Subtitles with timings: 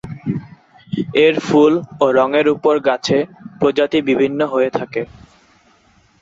[1.25, 3.17] এর ফুল ও রঙের উপর গাছে
[3.59, 5.01] প্রজাতি বিভিন্ন হয়ে থাকে।